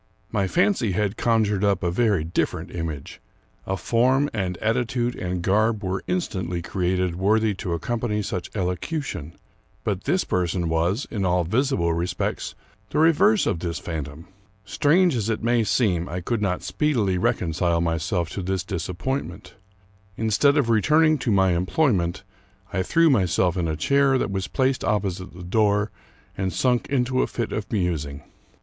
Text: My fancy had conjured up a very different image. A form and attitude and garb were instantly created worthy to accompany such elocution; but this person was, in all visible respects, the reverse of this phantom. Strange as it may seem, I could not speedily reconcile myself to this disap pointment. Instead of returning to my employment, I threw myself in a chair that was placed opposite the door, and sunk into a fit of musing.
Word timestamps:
My 0.31 0.47
fancy 0.47 0.93
had 0.93 1.15
conjured 1.15 1.63
up 1.63 1.83
a 1.83 1.91
very 1.91 2.23
different 2.23 2.71
image. 2.73 3.21
A 3.67 3.77
form 3.77 4.31
and 4.33 4.57
attitude 4.57 5.13
and 5.15 5.43
garb 5.43 5.83
were 5.83 6.01
instantly 6.07 6.59
created 6.63 7.17
worthy 7.17 7.53
to 7.61 7.73
accompany 7.73 8.23
such 8.23 8.49
elocution; 8.55 9.35
but 9.83 10.05
this 10.05 10.23
person 10.23 10.69
was, 10.69 11.05
in 11.11 11.23
all 11.23 11.43
visible 11.43 11.93
respects, 11.93 12.55
the 12.89 12.97
reverse 12.97 13.45
of 13.45 13.59
this 13.59 13.77
phantom. 13.77 14.25
Strange 14.65 15.15
as 15.15 15.29
it 15.29 15.43
may 15.43 15.63
seem, 15.63 16.09
I 16.09 16.19
could 16.19 16.41
not 16.41 16.63
speedily 16.63 17.19
reconcile 17.19 17.79
myself 17.79 18.27
to 18.31 18.41
this 18.41 18.63
disap 18.63 18.97
pointment. 18.97 19.53
Instead 20.17 20.57
of 20.57 20.71
returning 20.71 21.19
to 21.19 21.31
my 21.31 21.51
employment, 21.55 22.23
I 22.73 22.81
threw 22.81 23.11
myself 23.11 23.55
in 23.55 23.67
a 23.67 23.75
chair 23.77 24.17
that 24.17 24.31
was 24.31 24.47
placed 24.47 24.83
opposite 24.83 25.31
the 25.35 25.43
door, 25.43 25.91
and 26.35 26.51
sunk 26.51 26.87
into 26.87 27.21
a 27.21 27.27
fit 27.27 27.51
of 27.51 27.71
musing. 27.71 28.23